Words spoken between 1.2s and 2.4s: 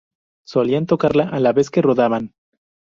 a la vez que rodaban.